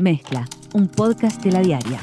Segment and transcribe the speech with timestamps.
[0.00, 2.00] Mezcla, un podcast de la diaria.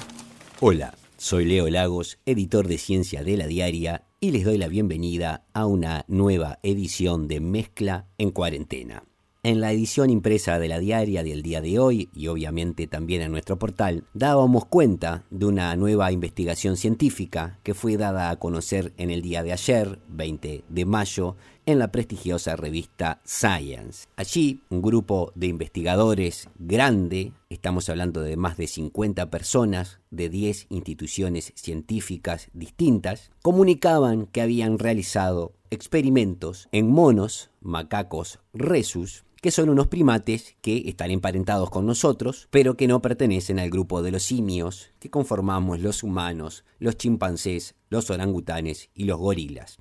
[0.60, 5.46] Hola, soy Leo Lagos, editor de Ciencia de la Diaria, y les doy la bienvenida
[5.54, 9.04] a una nueva edición de Mezcla en cuarentena.
[9.44, 13.32] En la edición impresa de la diaria del día de hoy y obviamente también en
[13.32, 19.10] nuestro portal, dábamos cuenta de una nueva investigación científica que fue dada a conocer en
[19.10, 24.08] el día de ayer, 20 de mayo, en la prestigiosa revista Science.
[24.16, 30.68] Allí, un grupo de investigadores grande, estamos hablando de más de 50 personas de 10
[30.70, 39.88] instituciones científicas distintas, comunicaban que habían realizado experimentos en monos, macacos resus, que son unos
[39.88, 44.90] primates que están emparentados con nosotros, pero que no pertenecen al grupo de los simios
[45.00, 49.78] que conformamos los humanos, los chimpancés, los orangutanes y los gorilas.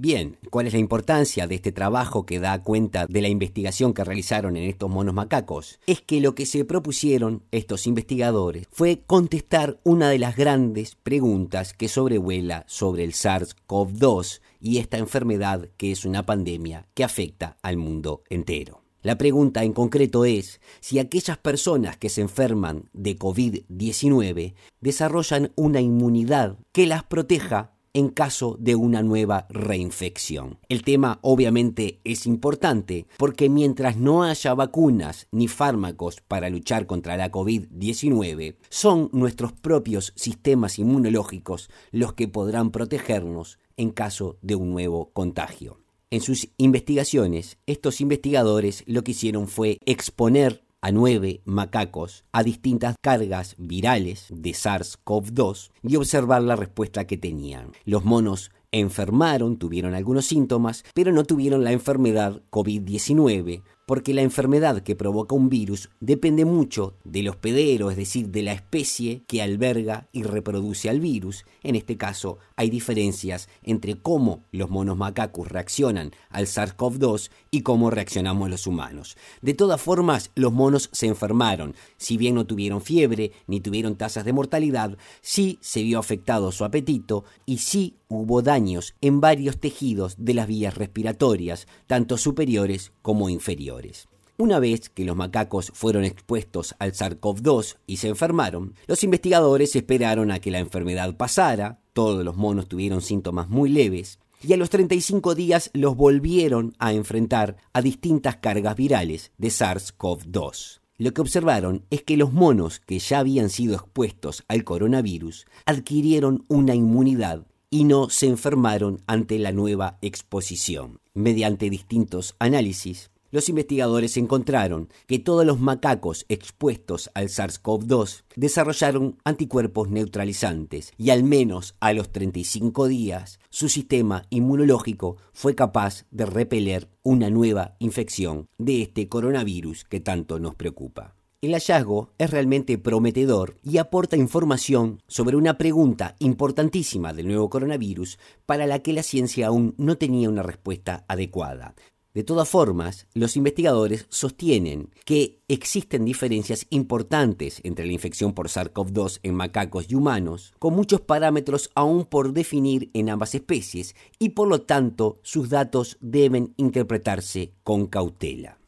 [0.00, 4.04] Bien, ¿cuál es la importancia de este trabajo que da cuenta de la investigación que
[4.04, 5.80] realizaron en estos monos macacos?
[5.88, 11.72] Es que lo que se propusieron estos investigadores fue contestar una de las grandes preguntas
[11.72, 17.76] que sobrevuela sobre el SARS-CoV-2 y esta enfermedad que es una pandemia que afecta al
[17.76, 18.84] mundo entero.
[19.02, 25.80] La pregunta en concreto es si aquellas personas que se enferman de COVID-19 desarrollan una
[25.80, 30.58] inmunidad que las proteja en caso de una nueva reinfección.
[30.68, 37.16] El tema obviamente es importante porque mientras no haya vacunas ni fármacos para luchar contra
[37.16, 44.70] la COVID-19, son nuestros propios sistemas inmunológicos los que podrán protegernos en caso de un
[44.70, 45.80] nuevo contagio.
[46.10, 52.96] En sus investigaciones, estos investigadores lo que hicieron fue exponer a nueve macacos a distintas
[53.00, 57.72] cargas virales de SARS-CoV-2 y observar la respuesta que tenían.
[57.84, 64.82] Los monos enfermaron, tuvieron algunos síntomas, pero no tuvieron la enfermedad COVID-19 porque la enfermedad
[64.82, 70.08] que provoca un virus depende mucho del hospedero, es decir, de la especie que alberga
[70.12, 71.46] y reproduce al virus.
[71.62, 77.88] En este caso, hay diferencias entre cómo los monos macacos reaccionan al SARS-CoV-2 y cómo
[77.88, 79.16] reaccionamos los humanos.
[79.42, 81.76] De todas formas, los monos se enfermaron.
[81.98, 86.64] Si bien no tuvieron fiebre ni tuvieron tasas de mortalidad, sí se vio afectado su
[86.64, 93.28] apetito y sí hubo daños en varios tejidos de las vías respiratorias, tanto superiores como
[93.28, 94.08] inferiores.
[94.40, 100.30] Una vez que los macacos fueron expuestos al SARS-CoV-2 y se enfermaron, los investigadores esperaron
[100.30, 104.70] a que la enfermedad pasara, todos los monos tuvieron síntomas muy leves, y a los
[104.70, 110.78] 35 días los volvieron a enfrentar a distintas cargas virales de SARS-CoV-2.
[110.98, 116.44] Lo que observaron es que los monos que ya habían sido expuestos al coronavirus adquirieron
[116.46, 121.00] una inmunidad y no se enfermaron ante la nueva exposición.
[121.14, 129.88] Mediante distintos análisis, los investigadores encontraron que todos los macacos expuestos al SARS-CoV-2 desarrollaron anticuerpos
[129.88, 136.88] neutralizantes y al menos a los 35 días su sistema inmunológico fue capaz de repeler
[137.02, 141.14] una nueva infección de este coronavirus que tanto nos preocupa.
[141.40, 148.18] El hallazgo es realmente prometedor y aporta información sobre una pregunta importantísima del nuevo coronavirus
[148.44, 151.76] para la que la ciencia aún no tenía una respuesta adecuada.
[152.18, 159.20] De todas formas, los investigadores sostienen que existen diferencias importantes entre la infección por SARS-CoV-2
[159.22, 164.48] en macacos y humanos, con muchos parámetros aún por definir en ambas especies, y por
[164.48, 168.58] lo tanto sus datos deben interpretarse con cautela.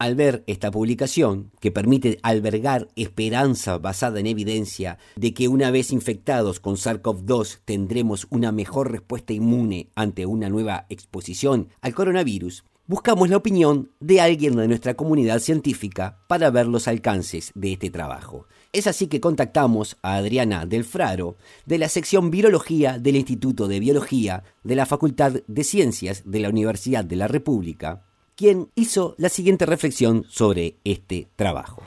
[0.00, 5.92] Al ver esta publicación, que permite albergar esperanza basada en evidencia de que una vez
[5.92, 13.30] infectados con SARS-CoV-2 tendremos una mejor respuesta inmune ante una nueva exposición al coronavirus, buscamos
[13.30, 18.46] la opinión de alguien de nuestra comunidad científica para ver los alcances de este trabajo.
[18.70, 24.44] Es así que contactamos a Adriana Delfraro de la sección Virología del Instituto de Biología
[24.62, 28.04] de la Facultad de Ciencias de la Universidad de la República,
[28.36, 31.82] quien hizo la siguiente reflexión sobre este trabajo.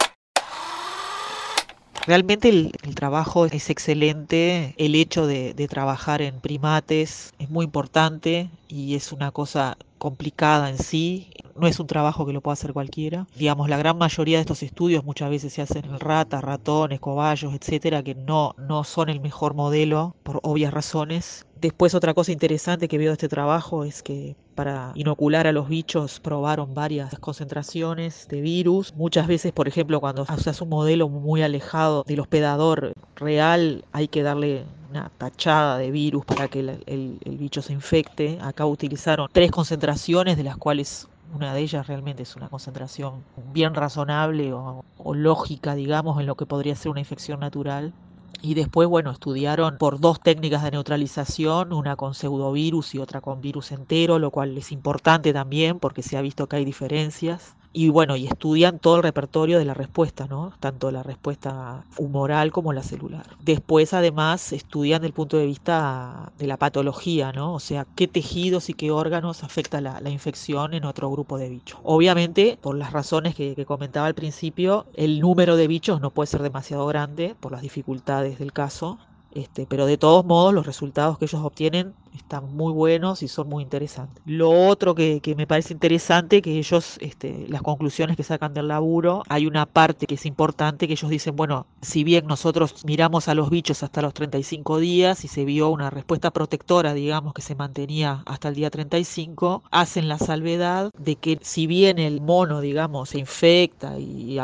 [2.07, 8.49] Realmente el, trabajo es excelente, el hecho de, de, trabajar en primates es muy importante
[8.67, 12.73] y es una cosa complicada en sí, no es un trabajo que lo pueda hacer
[12.73, 13.27] cualquiera.
[13.35, 17.53] Digamos, la gran mayoría de estos estudios muchas veces se hacen en ratas, ratones, cobayos,
[17.53, 21.45] etcétera, que no, no son el mejor modelo por obvias razones.
[21.61, 25.67] Después otra cosa interesante que veo de este trabajo es que para inocular a los
[25.67, 28.93] bichos probaron varias concentraciones de virus.
[28.95, 34.23] Muchas veces, por ejemplo, cuando usas un modelo muy alejado del hospedador real, hay que
[34.23, 38.37] darle una tachada de virus para que el, el bicho se infecte.
[38.41, 43.23] Acá utilizaron tres concentraciones, de las cuales una de ellas realmente es una concentración
[43.53, 44.83] bien razonable o,
[45.13, 47.93] lógica, digamos, en lo que podría ser una infección natural.
[48.41, 53.41] Y después, bueno, estudiaron por dos técnicas de neutralización, una con pseudovirus y otra con
[53.41, 57.89] virus entero, lo cual es importante también porque se ha visto que hay diferencias y
[57.89, 60.53] bueno, y estudian todo el repertorio de la respuesta, ¿no?
[60.61, 63.25] Tanto la respuesta humoral como la celular.
[63.43, 67.53] Después, además, estudian desde el punto de vista de la patología, ¿no?
[67.53, 71.77] O sea, qué tejidos y qué órganos afecta la, infección en otro grupo de bichos.
[71.83, 76.27] Obviamente, por las razones que, que comentaba al principio, el número de bichos no puede
[76.27, 78.97] ser demasiado grande por las dificultades del caso.
[79.33, 83.49] Este, pero de todos modos los resultados que ellos obtienen están muy buenos y son
[83.49, 84.21] muy interesantes.
[84.25, 89.23] Lo otro que, me parece interesante, que ellos, este, las conclusiones que sacan del laburo,
[89.27, 93.35] hay una parte que es importante, que ellos dicen, bueno, si bien nosotros miramos a
[93.35, 97.55] los bichos hasta los 35 días y se vio una respuesta protectora, digamos, que se
[97.55, 103.09] mantenía hasta el día 35, hacen la salvedad de que si bien el mono, digamos,
[103.09, 104.39] se infecta y,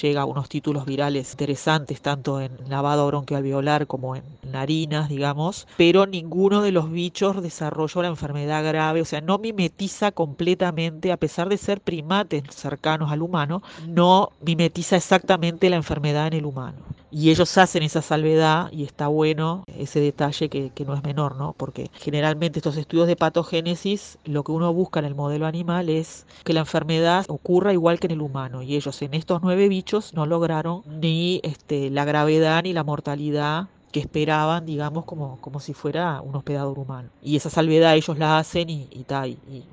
[0.00, 6.06] llega a unos títulos virales interesantes, tanto en lavado bronquioalveolar como en narinas, digamos, pero
[6.06, 11.48] ninguno de los bichos desarrolló la enfermedad grave, o sea, no mimetiza completamente, a pesar
[11.48, 16.78] de ser primates cercanos al humano, no mimetiza exactamente la enfermedad en el humano.
[17.12, 21.34] Y ellos hacen esa salvedad y está bueno ese detalle que, que no es menor,
[21.36, 21.54] ¿no?
[21.56, 26.24] Porque generalmente estos estudios de patogénesis, lo que uno busca en el modelo animal es
[26.44, 28.62] que la enfermedad ocurra igual que en el humano.
[28.62, 33.68] Y ellos en estos nueve bichos no lograron ni este, la gravedad ni la mortalidad
[33.90, 37.10] que esperaban, digamos, como, como si fuera un hospedador humano.
[37.22, 39.04] Y esa salvedad ellos la hacen y, y,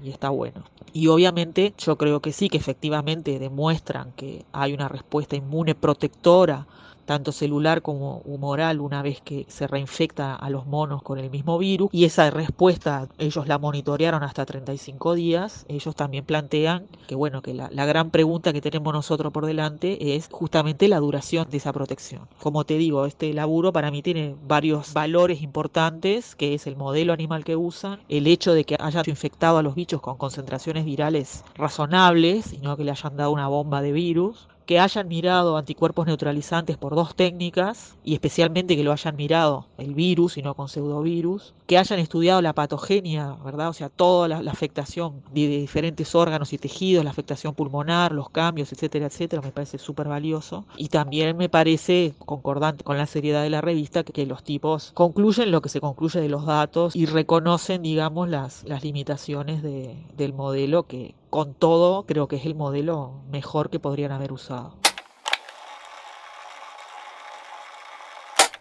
[0.03, 0.63] y, está bueno.
[0.93, 6.65] Y obviamente yo creo que sí, que efectivamente demuestran que hay una respuesta inmune protectora
[7.07, 11.57] tanto celular como humoral, una vez que se reinfecta a los monos con el mismo
[11.57, 11.89] virus.
[11.94, 15.65] Y esa respuesta ellos la monitorearon hasta 35 días.
[15.69, 20.27] Ellos también plantean que, bueno, que la, gran pregunta que tenemos nosotros por delante es
[20.30, 22.27] justamente la duración de esa protección.
[22.42, 27.13] Como te digo, este laburo para mí tiene varios valores importantes, que es el modelo
[27.13, 31.45] animal que usan, el hecho de que hayan infectado a los bichos con concentraciones virales
[31.56, 36.05] razonables y no que le hayan dado una bomba de virus, que hayan mirado anticuerpos
[36.05, 40.67] neutralizantes por dos técnicas, y especialmente que lo hayan mirado el virus y no con
[40.67, 43.69] pseudovirus, que hayan estudiado la patogenia, ¿verdad?
[43.69, 48.73] O sea, toda la, afectación de, diferentes órganos y tejidos, la afectación pulmonar, los cambios,
[48.73, 50.65] etcétera, etcétera, me parece súper valioso.
[50.75, 55.51] Y también me parece concordante con la seriedad de la revista que, los tipos concluyen
[55.51, 60.83] lo que se concluye de los datos y reconocen, digamos, las, las limitaciones del modelo
[60.83, 64.79] que, con todo, creo que es el modelo mejor que podrían haber usado.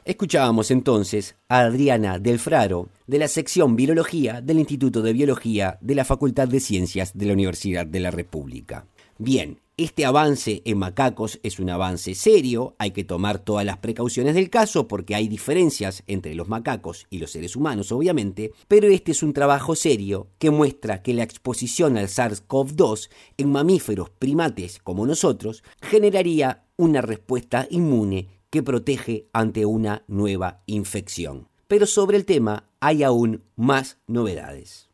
[0.05, 6.05] Escuchábamos entonces a Adriana Delfraro de la sección Virología del Instituto de Biología de la
[6.05, 8.87] Facultad de Ciencias de la Universidad de la República.
[9.17, 14.35] Bien, este avance en macacos es un avance serio, hay que tomar todas las precauciones
[14.35, 19.13] del caso porque hay diferencias entre los macacos y los seres humanos, obviamente, pero este
[19.13, 25.07] es un trabajo serio que muestra que la exposición al SARS-CoV-2 en mamíferos primates como
[25.07, 31.49] nosotros generaría una respuesta inmune que protege ante una nueva infección.
[31.69, 34.89] Pero sobre el tema hay aún más novedades.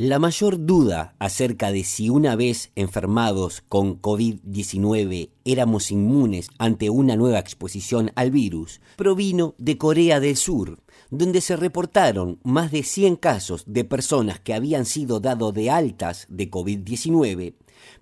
[0.00, 7.16] La mayor duda acerca de si una vez enfermados con COVID-19 éramos inmunes ante una
[7.16, 10.78] nueva exposición al virus provino de Corea del Sur,
[11.10, 16.26] donde se reportaron más de 100 casos de personas que habían sido dado de altas
[16.28, 17.54] de COVID-19,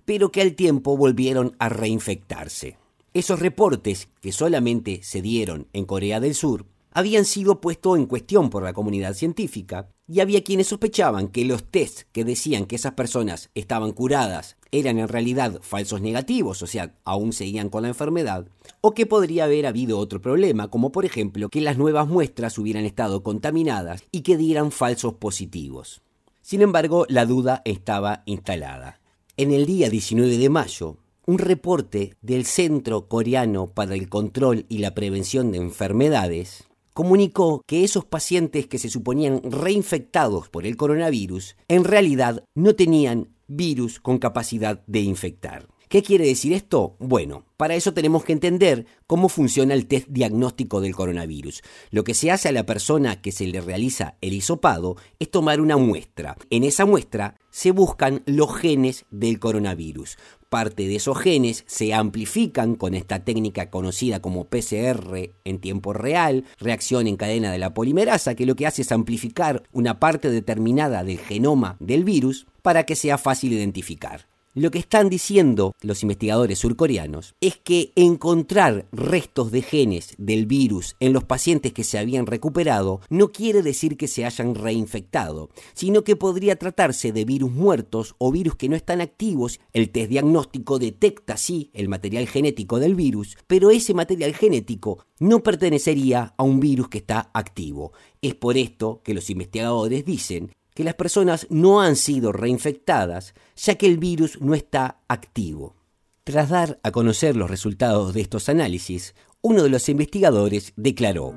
[0.05, 2.77] pero que al tiempo volvieron a reinfectarse.
[3.15, 8.51] Esos reportes, que solamente se dieron en Corea del Sur, habían sido puestos en cuestión
[8.51, 12.93] por la comunidad científica y había quienes sospechaban que los tests que decían que esas
[12.93, 18.47] personas estaban curadas eran en realidad falsos negativos, o sea, aún seguían con la enfermedad,
[18.81, 22.85] o que podría haber habido otro problema, como por ejemplo que las nuevas muestras hubieran
[22.85, 26.01] estado contaminadas y que dieran falsos positivos.
[26.41, 28.99] Sin embargo, la duda estaba instalada.
[29.35, 34.77] En el día 19 de mayo, un reporte del Centro Coreano para el Control y
[34.77, 41.55] la Prevención de Enfermedades comunicó que esos pacientes que se suponían reinfectados por el coronavirus
[41.67, 45.67] en realidad no tenían virus con capacidad de infectar.
[45.89, 46.97] ¿Qué quiere decir esto?
[46.97, 51.61] Bueno, para eso tenemos que entender cómo funciona el test diagnóstico del coronavirus.
[51.91, 55.61] Lo que se hace a la persona que se le realiza el hisopado es tomar
[55.61, 56.35] una muestra.
[56.49, 60.17] En esa muestra se buscan los genes del coronavirus.
[60.49, 66.45] Parte de esos genes se amplifican con esta técnica conocida como PCR en tiempo real,
[66.57, 71.03] reacción en cadena de la polimerasa, que lo que hace es amplificar una parte determinada
[71.03, 74.27] del genoma del virus para que sea fácil identificar.
[74.57, 80.95] Lo que están diciendo los investigadores surcoreanos es que encontrar restos de genes del virus
[80.99, 86.03] en los pacientes que se habían recuperado no quiere decir que se hayan reinfectado, sino
[86.03, 89.59] que podría tratarse de virus muertos o virus que no están activos.
[89.73, 95.43] El test diagnóstico detecta sí el material genético del virus, pero ese material genético no
[95.43, 97.93] pertenecería a un virus que está activo.
[98.23, 103.73] Es por esto que los investigadores dicen que las personas no han sido reinfectadas, ya
[103.73, 105.75] que el virus no está activo.
[106.23, 111.33] Tras dar a conocer los resultados de estos análisis, uno de los investigadores declaró,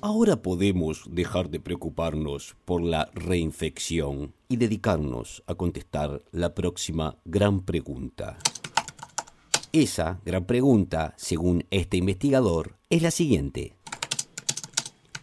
[0.00, 7.60] Ahora podemos dejar de preocuparnos por la reinfección y dedicarnos a contestar la próxima gran
[7.60, 8.36] pregunta.
[9.70, 13.76] Esa gran pregunta, según este investigador, es la siguiente.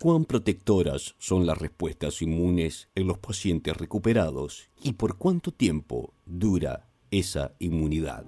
[0.01, 6.88] ¿Cuán protectoras son las respuestas inmunes en los pacientes recuperados y por cuánto tiempo dura
[7.12, 8.25] esa inmunidad?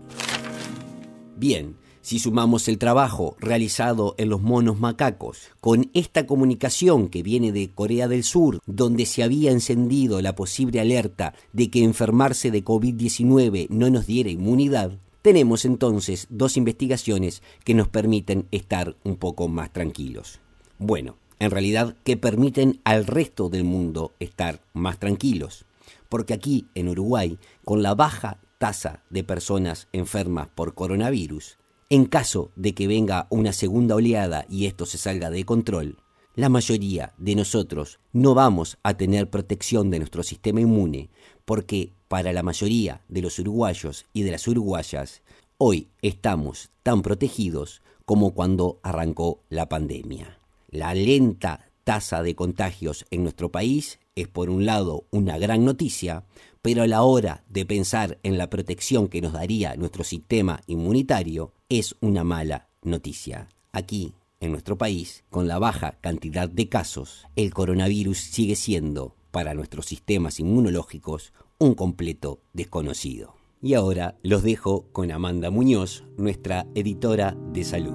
[1.36, 7.51] Bien, si sumamos el trabajo realizado en los monos macacos con esta comunicación que viene
[7.51, 12.63] de Corea del Sur, donde se había encendido la posible alerta de que enfermarse de
[12.63, 19.48] COVID-19 no nos diera inmunidad, tenemos entonces dos investigaciones que nos permiten estar un poco
[19.48, 20.39] más tranquilos.
[20.77, 25.66] Bueno, en realidad que permiten al resto del mundo estar más tranquilos.
[26.10, 31.58] Porque aquí, en Uruguay, con la baja tasa de personas enfermas por coronavirus,
[31.90, 35.98] en caso de que venga una segunda oleada y esto se salga de control,
[36.36, 41.10] la mayoría de nosotros no vamos a tener protección de nuestro sistema inmune,
[41.46, 45.22] porque para la mayoría de los uruguayos y de las uruguayas,
[45.58, 50.43] hoy estamos tan protegidos como cuando arrancó la pandemia.
[50.74, 56.25] La lenta tasa de contagios en nuestro país es por un lado una gran noticia,
[56.63, 61.53] pero a la hora de pensar en la protección que nos daría nuestro sistema inmunitario
[61.70, 63.50] es una mala noticia.
[63.72, 69.53] Aquí, en nuestro país, con la baja cantidad de casos, el coronavirus sigue siendo, para
[69.53, 73.36] nuestros sistemas inmunológicos, un completo desconocido.
[73.62, 77.94] Y ahora los dejo con Amanda Muñoz, nuestra editora de salud.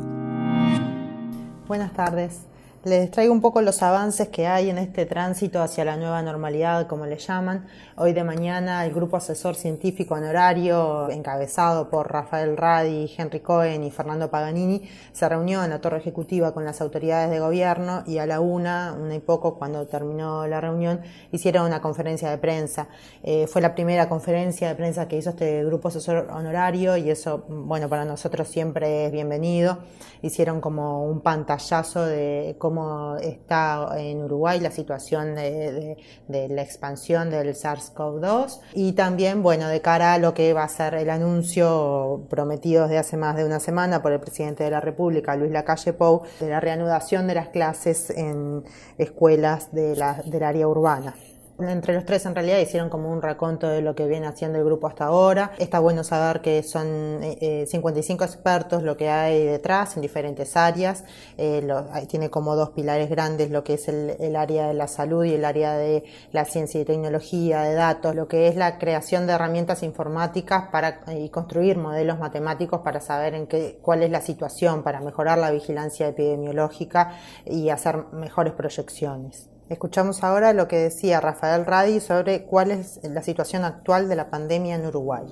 [1.66, 2.46] Buenas tardes.
[2.88, 6.86] Les traigo un poco los avances que hay en este tránsito hacia la nueva normalidad,
[6.86, 7.66] como le llaman.
[7.96, 13.90] Hoy de mañana el grupo asesor científico honorario, encabezado por Rafael Radi, Henry Cohen y
[13.90, 18.26] Fernando Paganini, se reunió en la torre ejecutiva con las autoridades de gobierno y a
[18.26, 22.88] la una, una y poco, cuando terminó la reunión, hicieron una conferencia de prensa.
[23.22, 27.44] Eh, fue la primera conferencia de prensa que hizo este grupo asesor honorario y eso,
[27.48, 29.76] bueno, para nosotros siempre es bienvenido.
[30.22, 32.77] Hicieron como un pantallazo de cómo
[33.20, 35.96] está en Uruguay la situación de,
[36.28, 40.94] la expansión del SARS-CoV-2 y también, bueno, de cara a lo que va a ser
[40.94, 45.36] el anuncio prometido desde hace más de una semana por el presidente de la República,
[45.36, 48.64] Luis Lacalle Pou, de la reanudación de las clases en
[48.98, 49.88] escuelas de
[50.26, 51.14] del área urbana.
[51.60, 54.64] Entre los tres en realidad hicieron como un raconto de lo que viene haciendo el
[54.64, 55.50] grupo hasta ahora.
[55.58, 61.02] Está bueno saber que son 55 eh, expertos lo que hay detrás en diferentes áreas.
[61.36, 61.68] Eh,
[62.08, 65.44] tiene como dos pilares grandes lo que es el, área de la salud y el
[65.44, 69.82] área de la ciencia y tecnología, de datos, lo que es la creación de herramientas
[69.82, 75.00] informáticas para y construir modelos matemáticos para saber en qué, cuál es la situación, para
[75.00, 79.48] mejorar la vigilancia epidemiológica y hacer mejores proyecciones.
[79.68, 84.30] Escuchamos ahora lo que decía Rafael Radi sobre cuál es la situación actual de la
[84.30, 85.24] pandemia en Uruguay.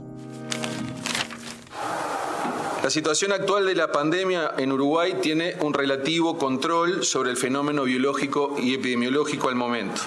[2.83, 7.85] La situación actual de la pandemia en Uruguay tiene un relativo control sobre el fenómeno
[7.85, 10.03] biológico y epidemiológico al momento.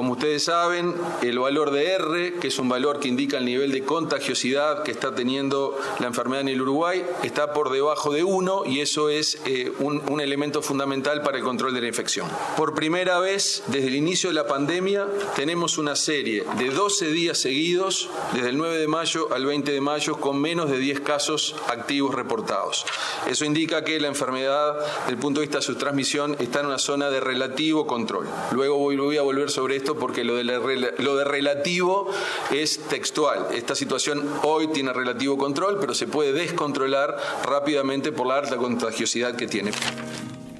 [0.00, 3.70] Como ustedes saben, el valor de R, que es un valor que indica el nivel
[3.70, 8.62] de contagiosidad que está teniendo la enfermedad en el Uruguay, está por debajo de 1
[8.64, 12.26] y eso es eh, un, elemento fundamental para el control de la infección.
[12.56, 17.36] Por primera vez, desde el inicio de la pandemia, tenemos una serie de 12 días
[17.36, 21.56] seguidos, desde el 9 de mayo al 20 de mayo, con menos de 10 casos
[21.68, 22.86] activos reportados.
[23.28, 26.66] Eso indica que la enfermedad, desde el punto de vista de su transmisión, está en
[26.66, 28.26] una zona de relativo control.
[28.52, 32.10] Luego voy a volver sobre esto porque lo de, lo de relativo
[32.50, 33.48] es textual.
[33.52, 39.36] Esta situación hoy tiene relativo control, pero se puede descontrolar rápidamente por la alta contagiosidad
[39.36, 39.72] que tiene.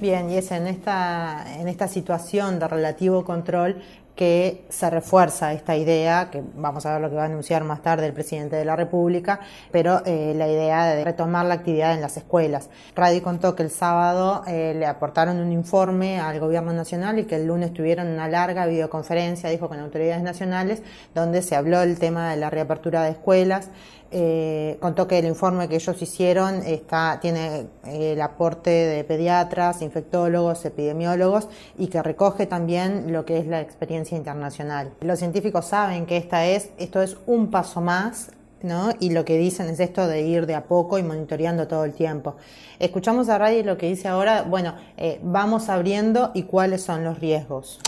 [0.01, 3.83] Bien, y es en esta, en esta situación de relativo control
[4.15, 7.83] que se refuerza esta idea, que vamos a ver lo que va a anunciar más
[7.83, 9.39] tarde el presidente de la República,
[9.71, 12.71] pero eh, la idea de retomar la actividad en las escuelas.
[12.95, 17.35] Radi contó que el sábado eh, le aportaron un informe al gobierno nacional y que
[17.35, 20.81] el lunes tuvieron una larga videoconferencia, dijo, con autoridades nacionales,
[21.13, 23.69] donde se habló el tema de la reapertura de escuelas,
[24.11, 29.81] eh, contó que el informe que ellos hicieron está, tiene eh, el aporte de pediatras,
[29.81, 34.91] infectólogos, epidemiólogos y que recoge también lo que es la experiencia internacional.
[35.01, 38.31] Los científicos saben que esta es, esto es un paso más
[38.63, 38.91] ¿no?
[38.99, 41.93] Y lo que dicen es esto de ir de a poco y monitoreando todo el
[41.93, 42.35] tiempo.
[42.79, 47.19] Escuchamos a Ray lo que dice ahora, bueno, eh, vamos abriendo y cuáles son los
[47.19, 47.79] riesgos.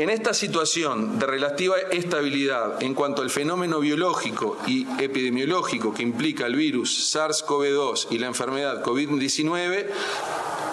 [0.00, 6.46] En esta situación de relativa estabilidad en cuanto al fenómeno biológico y epidemiológico que implica
[6.46, 9.88] el virus SARS-CoV-2 y la enfermedad COVID-19,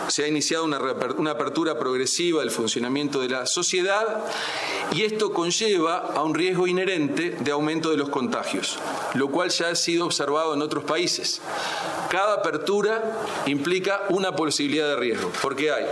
[0.07, 0.77] se ha iniciado una,
[1.29, 4.23] apertura progresiva del funcionamiento de la sociedad
[4.93, 8.79] y esto conlleva a un riesgo inherente de aumento de los contagios,
[9.13, 11.41] lo cual ya ha sido observado en otros países.
[12.09, 15.85] Cada apertura implica una posibilidad de riesgo, porque hay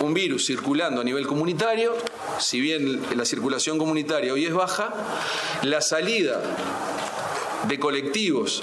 [0.00, 1.94] un virus circulando a nivel comunitario,
[2.38, 4.92] si bien la circulación comunitaria hoy es baja,
[5.62, 6.40] la salida
[7.68, 8.62] de colectivos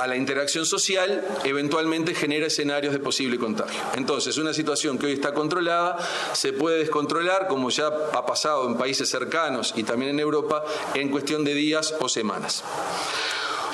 [0.00, 3.80] a la interacción social eventualmente genera escenarios de posible contagio.
[3.96, 5.98] Entonces, una situación que hoy está controlada
[6.32, 10.64] se puede descontrolar, como ya ha pasado en países cercanos y también en Europa,
[10.94, 12.64] en cuestión de días o semanas.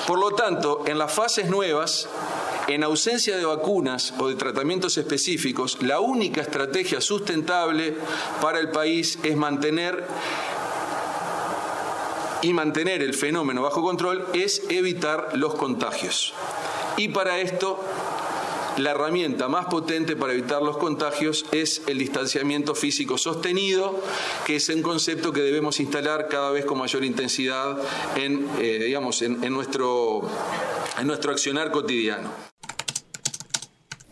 [0.05, 2.09] Por lo tanto, en las fases nuevas,
[2.67, 7.95] en ausencia de vacunas o de tratamientos específicos, la única estrategia sustentable
[8.41, 10.05] para el país es mantener
[12.41, 16.33] y mantener el fenómeno bajo control es evitar los contagios.
[16.97, 17.83] Y para esto,
[18.77, 23.99] la herramienta más potente para evitar los contagios es el distanciamiento físico sostenido,
[24.45, 27.77] que es un concepto que debemos instalar cada vez con mayor intensidad
[28.15, 30.21] en, eh, digamos, en, nuestro,
[30.99, 32.29] en nuestro accionar cotidiano.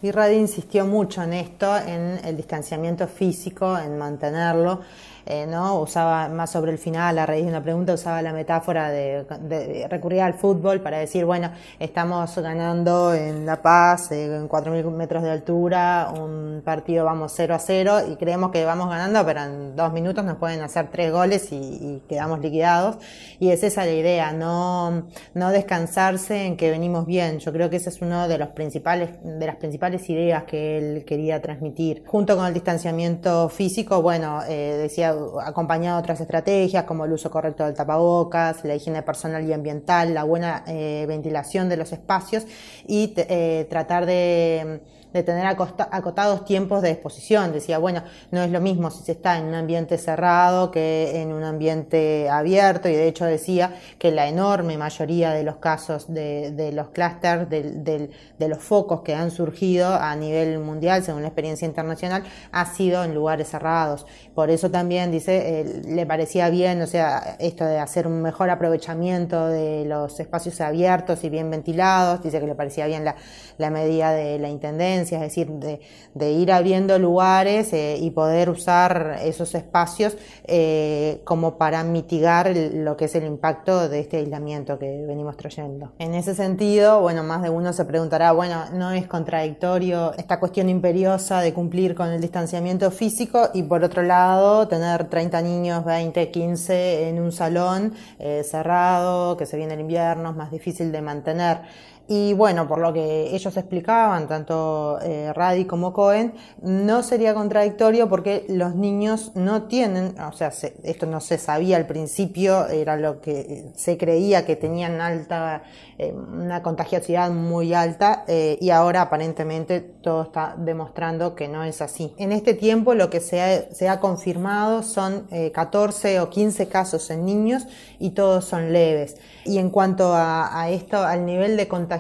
[0.06, 4.82] Y Radi insistió mucho en esto, en el distanciamiento físico, en mantenerlo.
[5.26, 5.80] Eh, ¿no?
[5.80, 9.88] Usaba más sobre el final, a raíz de una pregunta, usaba la metáfora de, de,
[9.88, 15.24] recurrir al fútbol para decir, bueno, estamos ganando en La Paz, eh, en 4.000 metros
[15.24, 19.76] de altura, un partido vamos 0 a 0 y creemos que vamos ganando, pero en
[19.76, 22.98] dos minutos nos pueden hacer tres goles y, y quedamos liquidados.
[23.40, 27.40] Y es esa la idea, no, no descansarse en que venimos bien.
[27.40, 31.06] Yo creo que esa es una de, los principales, de las principales ideas que él
[31.06, 32.04] quería transmitir.
[32.06, 37.30] Junto con el distanciamiento físico, bueno, eh, decía acompañado de otras estrategias como el uso
[37.30, 42.46] correcto del tapabocas, la higiene personal y ambiental, la buena eh, ventilación de los espacios
[42.88, 44.82] y eh, tratar de
[45.16, 47.54] de tener acotados tiempos de exposición.
[47.54, 51.32] Decía, bueno, no es lo mismo si se está en un ambiente cerrado que en
[51.32, 56.72] un ambiente abierto, y de hecho decía que la enorme mayoría de los casos de,
[56.74, 62.24] los clústeres, de, los focos que han surgido a nivel mundial, según la experiencia internacional,
[62.52, 64.06] ha sido en lugares cerrados.
[64.34, 68.50] Por eso también, dice, eh, le parecía bien, o sea, esto de hacer un mejor
[68.50, 74.12] aprovechamiento de los espacios abiertos y bien ventilados, dice que le parecía bien la medida
[74.12, 80.18] de la intendencia, es decir, de, ir abriendo lugares eh, y poder usar esos espacios
[80.46, 85.92] eh, como para mitigar lo que es el impacto de este aislamiento que venimos trayendo.
[86.00, 90.70] En ese sentido, bueno, más de uno se preguntará, bueno, ¿no es contradictorio esta cuestión
[90.70, 96.32] imperiosa de cumplir con el distanciamiento físico y por otro lado tener 30 niños, 20,
[96.32, 101.02] 15 en un salón eh, cerrado, que se viene el invierno, es más difícil de
[101.02, 101.62] mantener?
[102.08, 108.08] Y bueno, por lo que ellos explicaban, tanto eh, Radi como Cohen, no sería contradictorio
[108.08, 110.52] porque los niños no tienen, o sea,
[110.84, 115.64] esto no se sabía al principio, era lo que se creía que tenían alta,
[115.98, 121.82] eh, una contagiosidad muy alta, eh, y ahora aparentemente todo está demostrando que no es
[121.82, 122.14] así.
[122.20, 127.10] En este tiempo lo que se ha, se ha confirmado son 14 o 15 casos
[127.10, 127.66] en niños
[127.98, 129.18] y todos son leves.
[129.44, 131.95] Y en cuanto a, a esto, al nivel de contagio,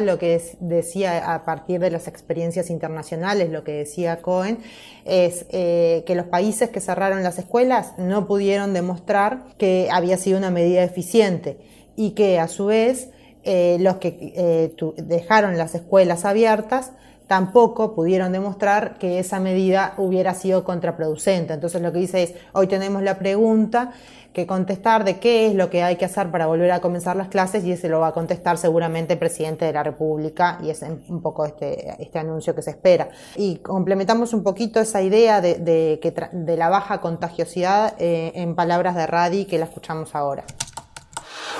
[0.00, 4.58] lo que decía a partir de las experiencias internacionales, lo que decía Cohen,
[5.04, 10.38] es eh, que los países que cerraron las escuelas no pudieron demostrar que había sido
[10.38, 11.58] una medida eficiente
[11.96, 13.10] y que a su vez
[13.44, 16.92] eh, los que eh, dejaron las escuelas abiertas
[17.26, 21.54] tampoco pudieron demostrar que esa medida hubiera sido contraproducente.
[21.54, 23.92] Entonces lo que dice es, hoy tenemos la pregunta
[24.34, 27.28] que contestar de qué es lo que hay que hacer para volver a comenzar las
[27.28, 30.82] clases y ese lo va a contestar seguramente el presidente de la República y es
[30.82, 33.08] un poco este, este anuncio que se espera.
[33.36, 39.06] Y complementamos un poquito esa idea de, de, la baja contagiosidad eh, en palabras de
[39.06, 40.44] Radi que la escuchamos ahora.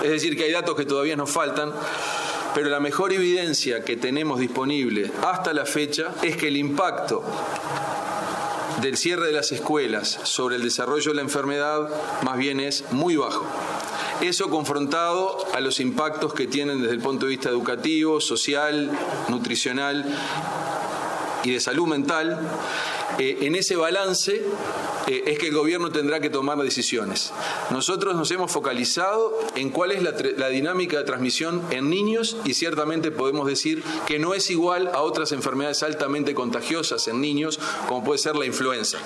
[0.02, 1.72] Es decir, que hay datos que todavía nos faltan
[2.54, 7.24] pero la mejor evidencia que tenemos disponible hasta la fecha es que el impacto
[8.80, 11.88] del cierre de las escuelas sobre el desarrollo de la enfermedad
[12.22, 13.44] más bien es muy bajo.
[14.20, 18.90] Eso confrontado a los impactos que tienen desde el punto de vista educativo, social,
[19.28, 20.04] nutricional
[21.42, 22.38] y de salud mental,
[23.18, 24.42] eh, en ese balance
[25.06, 27.32] eh, es que el gobierno tendrá que tomar decisiones.
[27.70, 33.10] Nosotros nos hemos focalizado en cuál es la, dinámica de transmisión en niños y ciertamente
[33.10, 38.18] podemos decir que no es igual a otras enfermedades altamente contagiosas en niños, como puede
[38.18, 38.98] ser la influenza.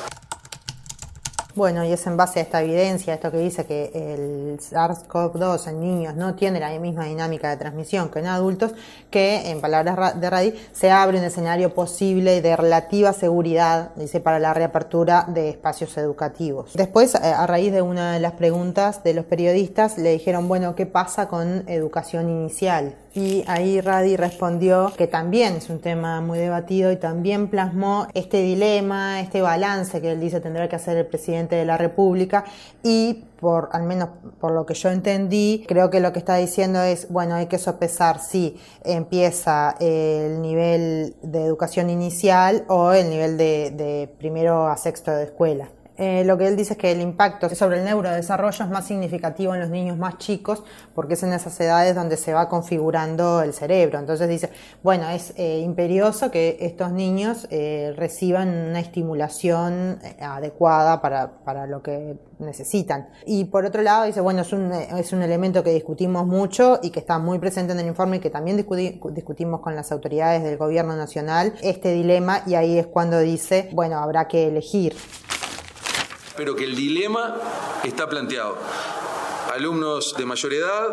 [1.59, 5.81] Bueno, y es en base a esta evidencia, esto que dice que el SARS-CoV-2 en
[5.81, 8.75] niños no tiene la misma dinámica de transmisión que en adultos,
[9.11, 14.39] que en palabras de Radi se abre un escenario posible de relativa seguridad, dice, para
[14.39, 16.75] la reapertura de espacios educativos.
[16.75, 20.77] Después, eh, a raíz de una de las preguntas de los periodistas, le dijeron, bueno,
[20.77, 22.95] ¿qué pasa con educación inicial?
[23.15, 28.43] Y ahí Radi respondió que también es un tema muy debatido y también plasmó este
[28.43, 32.45] dilema, este balance que él dice tendrá que hacer el presidente de la República
[32.83, 36.83] y por al menos por lo que yo entendí, creo que lo que está diciendo
[36.83, 43.39] es, bueno, hay que sopesar si empieza el nivel de educación inicial o el nivel
[43.39, 45.69] de, de primero a sexto de escuela.
[45.99, 49.53] Eh, lo que él dice es que el impacto sobre el neurodesarrollo es más significativo
[49.53, 50.63] en los niños más chicos
[50.95, 53.99] porque es en esas edades donde se va configurando el cerebro.
[53.99, 54.51] Entonces dice,
[54.85, 61.83] bueno, es eh, imperioso que estos niños eh, reciban una estimulación adecuada para, para, lo
[61.83, 63.09] que necesitan.
[63.27, 66.91] Y por otro lado dice, bueno, es un, es un elemento que discutimos mucho y
[66.91, 70.57] que está muy presente en el informe y que también discutimos con las autoridades del
[70.57, 74.95] gobierno nacional, este dilema y ahí es cuando dice, bueno, habrá que elegir
[76.39, 77.35] pero que el dilema
[77.83, 78.57] está planteado.
[79.53, 80.87] Alumnos de mayor edad,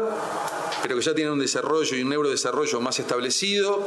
[0.81, 3.85] pero que ya tienen un desarrollo y un neurodesarrollo más establecido,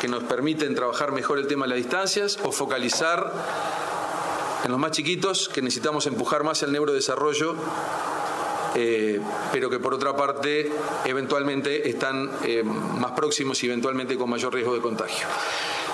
[0.00, 3.32] que nos permiten trabajar mejor el tema de las distancias o focalizar
[4.64, 7.54] en los más chiquitos, que necesitamos empujar más el neurodesarrollo
[8.74, 9.20] eh,
[9.52, 10.70] pero que por otra parte
[11.04, 15.26] eventualmente están eh, más próximos y eventualmente con mayor riesgo de contagio.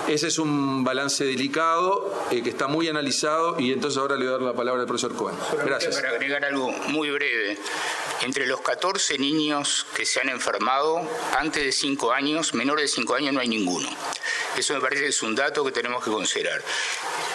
[0.08, 4.28] Ese es un balance delicado eh, que está muy analizado y entonces ahora le voy
[4.28, 5.36] a dar la palabra al profesor Cohen.
[5.64, 5.96] Gracias.
[5.96, 7.58] Para agregar algo muy breve,
[8.22, 11.02] entre los 14 niños que se han enfermado
[11.36, 13.88] antes de 5 años, menores de 5 años no hay ninguno.
[14.56, 16.62] Eso me parece que es un dato que tenemos que considerar.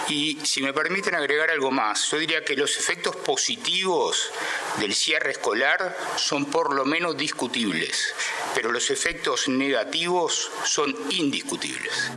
[0.08, 4.32] Y si me permiten agregar algo más, yo diría que los efectos positivos
[4.80, 8.14] del cierre escolar son por lo menos discutibles,
[8.56, 12.12] pero los efectos negativos son indiscutibles.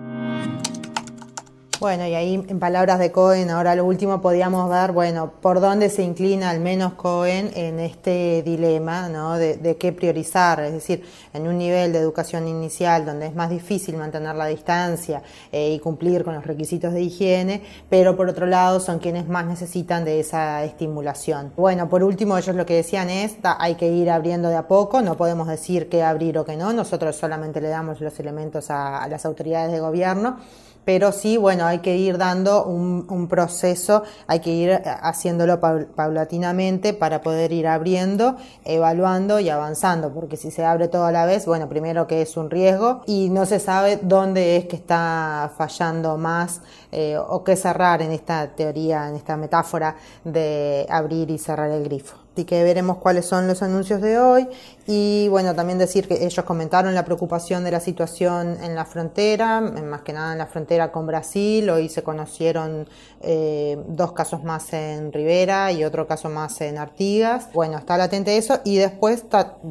[1.81, 5.91] Bueno, y ahí en palabras de Cohen, ahora lo último podíamos ver, bueno, por dónde
[5.91, 9.37] se inclina al menos Cohen en este dilema, ¿no?
[9.37, 13.97] De, qué priorizar, es decir, en un nivel de educación inicial donde es más difícil
[13.97, 18.79] mantener la distancia eh, y cumplir con los requisitos de higiene, pero por otro lado
[18.79, 21.53] son quienes más necesitan de esa estimulación.
[21.57, 25.03] Bueno, por último, ellos lo que decían es, hay que ir abriendo de a poco,
[25.03, 29.09] no podemos decir qué abrir o qué no, nosotros solamente le damos los elementos a
[29.09, 30.39] las autoridades de gobierno
[30.85, 36.93] pero sí, bueno, hay que ir dando un, un proceso, hay que ir haciéndolo paulatinamente
[36.93, 41.47] para poder ir abriendo, evaluando y avanzando, porque si se abre todo a la vez,
[41.47, 46.19] bueno, primero que es un riesgo y no se sabe dónde es que está fallando
[46.19, 46.61] más
[46.93, 51.85] eh, o qué cerrar en esta teoría, en esta metáfora de abrir y cerrar el
[51.85, 52.24] grifo.
[52.35, 54.49] Así que veremos cuáles son los anuncios de hoy
[54.89, 59.61] y bueno, también decir que ellos comentaron la preocupación de la situación en la frontera,
[59.61, 61.71] más que nada en la frontera con Brasil.
[61.71, 62.87] Hoy se conocieron
[63.23, 67.49] eh, dos casos más en Rivera y otro caso más en Artigas.
[67.55, 69.25] Bueno, está latente eso y después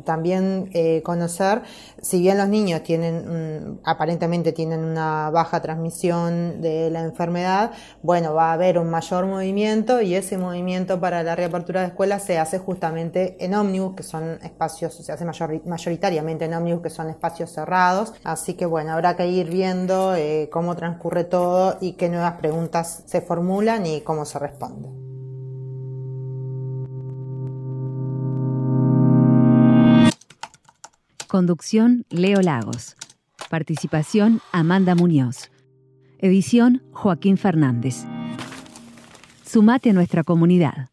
[0.06, 1.62] también eh, conocer,
[2.02, 7.72] si bien los niños tienen, aparentemente tienen una baja transmisión de la enfermedad,
[8.02, 12.24] bueno, va a haber un mayor movimiento y ese movimiento para la reapertura de escuelas
[12.24, 17.10] se hace justamente en ómnibus, que son espacios, se hace mayoritariamente en ómnibus, que son
[17.10, 18.14] espacios cerrados.
[18.24, 23.04] Así que bueno, habrá que ir viendo eh, cómo transcurre todo y qué nuevas preguntas
[23.06, 24.90] se formulan y cómo se responde.
[31.28, 32.96] Conducción Leo Lagos.
[33.50, 35.50] Participación Amanda Muñoz.
[36.20, 38.06] Edición Joaquín Fernández.
[39.44, 40.93] Sumate a nuestra comunidad.